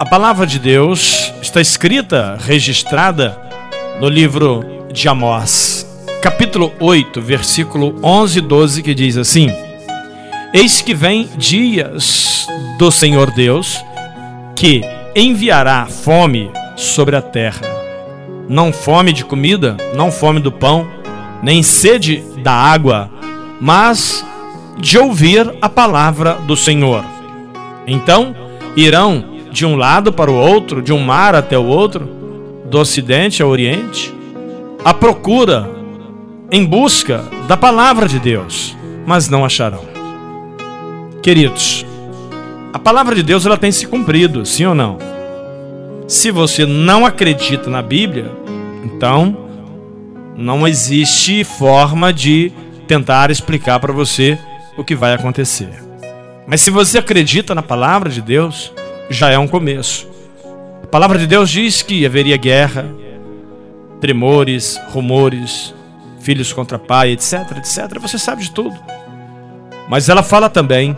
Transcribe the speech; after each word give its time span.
A 0.00 0.04
palavra 0.04 0.46
de 0.46 0.58
Deus 0.58 1.32
está 1.40 1.60
escrita, 1.60 2.36
registrada 2.40 3.40
no 4.00 4.08
livro 4.08 4.64
de 4.92 5.08
Amós, 5.08 5.86
capítulo 6.20 6.72
8, 6.80 7.20
versículo 7.20 7.98
11 8.02 8.38
e 8.38 8.42
12, 8.42 8.82
que 8.82 8.94
diz 8.94 9.16
assim: 9.16 9.50
Eis 10.52 10.82
que 10.82 10.94
vem 10.94 11.28
dias 11.36 12.46
do 12.78 12.90
Senhor 12.90 13.30
Deus, 13.30 13.82
que 14.54 14.82
enviará 15.14 15.86
fome 15.86 16.50
sobre 16.76 17.16
a 17.16 17.22
terra. 17.22 17.66
Não 18.48 18.72
fome 18.72 19.12
de 19.12 19.24
comida, 19.24 19.76
não 19.94 20.10
fome 20.10 20.40
do 20.40 20.52
pão, 20.52 20.86
nem 21.42 21.62
sede 21.62 22.22
da 22.42 22.52
água, 22.52 23.10
mas 23.60 24.24
de 24.78 24.98
ouvir 24.98 25.54
a 25.62 25.68
palavra 25.68 26.34
do 26.34 26.56
Senhor. 26.56 27.04
Então 27.86 28.34
irão 28.76 29.24
de 29.50 29.66
um 29.66 29.76
lado 29.76 30.12
para 30.12 30.30
o 30.30 30.34
outro, 30.34 30.80
de 30.80 30.92
um 30.92 30.98
mar 30.98 31.34
até 31.34 31.58
o 31.58 31.66
outro, 31.66 32.08
do 32.70 32.78
ocidente 32.78 33.42
ao 33.42 33.50
oriente, 33.50 34.12
à 34.84 34.94
procura, 34.94 35.68
em 36.50 36.64
busca 36.64 37.24
da 37.46 37.56
palavra 37.56 38.08
de 38.08 38.18
Deus, 38.18 38.76
mas 39.06 39.28
não 39.28 39.44
acharão. 39.44 39.84
Queridos, 41.22 41.84
a 42.72 42.78
palavra 42.78 43.14
de 43.14 43.22
Deus 43.22 43.44
ela 43.44 43.56
tem 43.56 43.70
se 43.70 43.86
cumprido, 43.86 44.44
sim 44.46 44.64
ou 44.64 44.74
não? 44.74 44.98
Se 46.08 46.30
você 46.30 46.66
não 46.66 47.06
acredita 47.06 47.70
na 47.70 47.82
Bíblia, 47.82 48.30
então 48.84 49.36
não 50.36 50.66
existe 50.66 51.44
forma 51.44 52.12
de 52.12 52.52
tentar 52.86 53.30
explicar 53.30 53.78
para 53.78 53.92
você 53.92 54.38
o 54.76 54.82
que 54.82 54.94
vai 54.94 55.14
acontecer. 55.14 55.91
Mas 56.46 56.60
se 56.60 56.70
você 56.70 56.98
acredita 56.98 57.54
na 57.54 57.62
palavra 57.62 58.10
de 58.10 58.20
Deus, 58.20 58.72
já 59.08 59.30
é 59.30 59.38
um 59.38 59.46
começo. 59.48 60.08
A 60.82 60.86
palavra 60.86 61.18
de 61.18 61.26
Deus 61.26 61.50
diz 61.50 61.82
que 61.82 62.04
haveria 62.04 62.36
guerra, 62.36 62.86
tremores, 64.00 64.80
rumores, 64.90 65.74
filhos 66.20 66.52
contra 66.52 66.78
pai, 66.78 67.12
etc, 67.12 67.58
etc. 67.58 67.98
Você 68.00 68.18
sabe 68.18 68.42
de 68.42 68.50
tudo. 68.50 68.76
Mas 69.88 70.08
ela 70.08 70.22
fala 70.22 70.48
também 70.48 70.96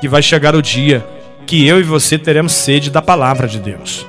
que 0.00 0.08
vai 0.08 0.22
chegar 0.22 0.54
o 0.54 0.62
dia 0.62 1.06
que 1.46 1.66
eu 1.66 1.78
e 1.80 1.82
você 1.82 2.18
teremos 2.18 2.52
sede 2.52 2.90
da 2.90 3.02
palavra 3.02 3.46
de 3.46 3.58
Deus. 3.58 4.06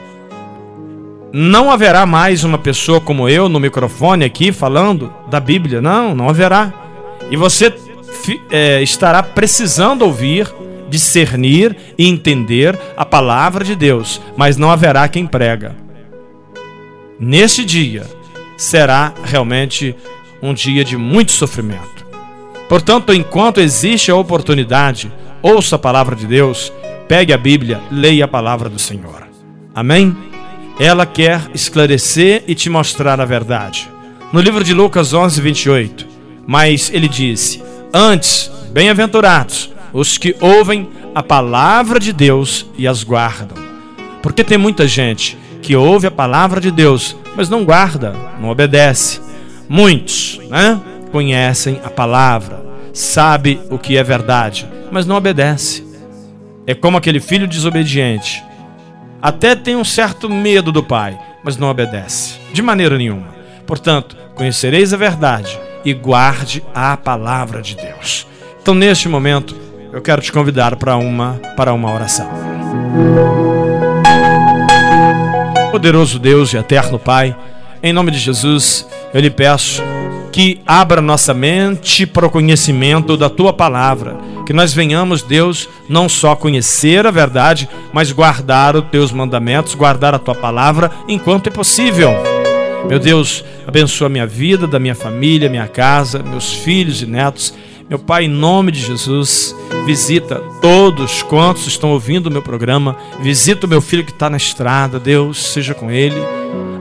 Não 1.31 1.71
haverá 1.71 2.05
mais 2.05 2.43
uma 2.43 2.57
pessoa 2.57 3.01
como 3.01 3.27
eu 3.27 3.49
no 3.49 3.59
microfone 3.59 4.23
aqui 4.23 4.51
falando 4.51 5.13
da 5.29 5.39
Bíblia. 5.39 5.81
Não, 5.81 6.13
não 6.13 6.29
haverá. 6.29 6.71
E 7.31 7.35
você 7.35 7.73
é, 8.51 8.81
estará 8.81 9.23
precisando 9.23 10.03
ouvir, 10.03 10.47
discernir 10.93 11.75
e 11.97 12.07
entender 12.07 12.77
a 12.95 13.03
palavra 13.03 13.63
de 13.63 13.75
Deus, 13.75 14.21
mas 14.37 14.57
não 14.57 14.69
haverá 14.69 15.07
quem 15.07 15.25
prega. 15.25 15.75
Neste 17.19 17.65
dia 17.65 18.03
será 18.55 19.11
realmente 19.23 19.95
um 20.41 20.53
dia 20.53 20.83
de 20.83 20.95
muito 20.95 21.31
sofrimento. 21.31 22.05
Portanto, 22.69 23.11
enquanto 23.11 23.59
existe 23.59 24.11
a 24.11 24.15
oportunidade, 24.15 25.11
ouça 25.41 25.77
a 25.77 25.79
palavra 25.79 26.15
de 26.15 26.27
Deus, 26.27 26.71
pegue 27.07 27.33
a 27.33 27.37
Bíblia, 27.37 27.81
leia 27.91 28.25
a 28.25 28.27
palavra 28.27 28.69
do 28.69 28.77
Senhor. 28.77 29.27
Amém? 29.73 30.15
Ela 30.79 31.07
quer 31.07 31.41
esclarecer 31.55 32.43
e 32.47 32.53
te 32.53 32.69
mostrar 32.69 33.19
a 33.19 33.25
verdade. 33.25 33.89
No 34.31 34.39
livro 34.39 34.63
de 34.63 34.73
Lucas 34.75 35.11
11, 35.11 35.41
28, 35.41 36.07
mas 36.45 36.91
ele 36.93 37.07
disse: 37.07 37.63
Antes, 37.93 38.51
bem-aventurados 38.71 39.72
os 39.93 40.17
que 40.17 40.35
ouvem 40.41 40.89
a 41.13 41.21
palavra 41.21 41.99
de 41.99 42.11
Deus 42.11 42.65
e 42.77 42.87
as 42.87 43.03
guardam. 43.03 43.63
Porque 44.21 44.43
tem 44.43 44.57
muita 44.57 44.87
gente 44.87 45.37
que 45.61 45.75
ouve 45.75 46.07
a 46.07 46.11
palavra 46.11 46.59
de 46.59 46.71
Deus, 46.71 47.15
mas 47.35 47.49
não 47.49 47.63
guarda, 47.63 48.13
não 48.41 48.49
obedece. 48.49 49.21
Muitos, 49.69 50.39
né, 50.49 50.81
conhecem 51.11 51.79
a 51.83 51.89
palavra, 51.89 52.65
sabe 52.91 53.61
o 53.69 53.77
que 53.77 53.95
é 53.95 54.03
verdade, 54.03 54.67
mas 54.91 55.05
não 55.05 55.15
obedece. 55.15 55.85
É 56.65 56.73
como 56.73 56.97
aquele 56.97 57.19
filho 57.19 57.47
desobediente. 57.47 58.43
Até 59.21 59.55
tem 59.55 59.75
um 59.75 59.85
certo 59.85 60.29
medo 60.29 60.71
do 60.71 60.83
pai, 60.83 61.17
mas 61.43 61.55
não 61.55 61.69
obedece, 61.69 62.35
de 62.51 62.61
maneira 62.61 62.97
nenhuma. 62.97 63.27
Portanto, 63.65 64.17
conhecereis 64.35 64.93
a 64.93 64.97
verdade 64.97 65.59
e 65.85 65.93
guarde 65.93 66.63
a 66.73 66.97
palavra 66.97 67.61
de 67.61 67.75
Deus. 67.75 68.27
Então, 68.61 68.73
neste 68.73 69.07
momento, 69.09 69.55
eu 69.93 70.01
quero 70.01 70.23
te 70.23 70.31
convidar 70.31 70.75
para 70.75 70.97
uma 70.97 71.39
para 71.55 71.71
uma 71.71 71.93
oração. 71.93 72.27
Poderoso 75.71 76.17
Deus 76.17 76.51
e 76.51 76.57
eterno 76.57 76.97
Pai, 76.97 77.35
em 77.81 77.93
nome 77.93 78.09
de 78.09 78.17
Jesus, 78.17 78.87
eu 79.13 79.21
lhe 79.21 79.29
peço 79.29 79.83
que 80.31 80.59
abra 80.65 80.99
nossa 80.99 81.31
mente 81.31 82.07
para 82.07 82.25
o 82.25 82.29
conhecimento 82.29 83.15
da 83.15 83.29
tua 83.29 83.53
palavra, 83.53 84.17
que 84.47 84.53
nós 84.53 84.73
venhamos, 84.73 85.21
Deus, 85.21 85.69
não 85.87 86.09
só 86.09 86.35
conhecer 86.35 87.05
a 87.05 87.11
verdade, 87.11 87.69
mas 87.93 88.11
guardar 88.11 88.75
os 88.75 88.85
teus 88.85 89.11
mandamentos, 89.11 89.75
guardar 89.75 90.15
a 90.15 90.19
tua 90.19 90.33
palavra 90.33 90.89
enquanto 91.07 91.47
é 91.47 91.51
possível. 91.51 92.15
Meu 92.89 92.97
Deus, 92.97 93.45
abençoa 93.67 94.09
minha 94.09 94.25
vida, 94.25 94.65
da 94.65 94.79
minha 94.79 94.95
família, 94.95 95.49
minha 95.49 95.67
casa, 95.67 96.23
meus 96.23 96.51
filhos 96.51 97.03
e 97.03 97.05
netos. 97.05 97.53
Meu 97.89 97.99
Pai, 97.99 98.25
em 98.25 98.29
nome 98.29 98.71
de 98.71 98.79
Jesus, 98.79 99.55
visita 99.85 100.41
todos 100.61 101.21
quantos 101.23 101.67
estão 101.67 101.91
ouvindo 101.91 102.27
o 102.27 102.31
meu 102.31 102.41
programa. 102.41 102.95
Visita 103.19 103.65
o 103.65 103.69
meu 103.69 103.81
filho 103.81 104.05
que 104.05 104.11
está 104.11 104.29
na 104.29 104.37
estrada. 104.37 104.99
Deus, 104.99 105.51
seja 105.51 105.73
com 105.73 105.91
ele. 105.91 106.17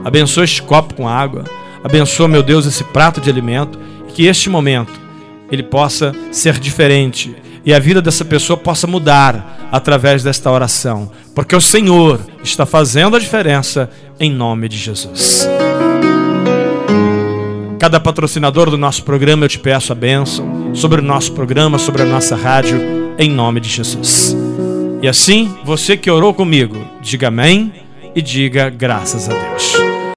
Abençoa 0.03 0.43
este 0.43 0.61
copo 0.61 0.93
com 0.93 1.07
água. 1.07 1.43
Abençoa, 1.83 2.27
meu 2.27 2.41
Deus, 2.41 2.65
esse 2.65 2.83
prato 2.83 3.21
de 3.21 3.29
alimento. 3.29 3.77
Que 4.07 4.25
este 4.25 4.49
momento 4.49 4.91
ele 5.51 5.63
possa 5.63 6.15
ser 6.31 6.59
diferente 6.59 7.35
e 7.65 7.73
a 7.73 7.79
vida 7.79 8.01
dessa 8.01 8.25
pessoa 8.25 8.57
possa 8.57 8.85
mudar 8.85 9.69
através 9.71 10.23
desta 10.23 10.51
oração, 10.51 11.11
porque 11.33 11.55
o 11.55 11.61
Senhor 11.61 12.19
está 12.43 12.65
fazendo 12.65 13.15
a 13.15 13.19
diferença 13.19 13.89
em 14.19 14.31
nome 14.31 14.67
de 14.67 14.77
Jesus. 14.77 15.47
Cada 17.83 17.99
patrocinador 17.99 18.69
do 18.69 18.77
nosso 18.77 19.03
programa, 19.03 19.43
eu 19.43 19.49
te 19.49 19.59
peço 19.59 19.91
a 19.91 19.95
bênção 19.95 20.73
sobre 20.73 21.01
o 21.01 21.03
nosso 21.03 21.33
programa, 21.33 21.77
sobre 21.77 22.01
a 22.01 22.05
nossa 22.05 22.33
rádio, 22.33 22.79
em 23.19 23.29
nome 23.29 23.59
de 23.59 23.67
Jesus. 23.67 24.33
E 25.01 25.07
assim, 25.09 25.53
você 25.65 25.97
que 25.97 26.09
orou 26.09 26.33
comigo, 26.33 26.77
diga 27.01 27.27
amém 27.27 27.73
e 28.15 28.21
diga 28.21 28.69
graças 28.69 29.27
a 29.27 29.33
Deus. 29.33 29.92